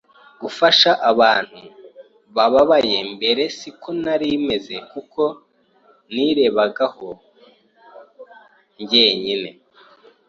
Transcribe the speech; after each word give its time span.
gufasha 0.41 0.91
abantu 1.11 1.61
bababaye 2.35 2.97
Mbere 3.13 3.43
siko 3.57 3.89
nari 4.03 4.29
meze 4.47 4.75
kuko 4.91 5.21
nirebagaho 6.13 7.09
njyenyine, 8.81 9.49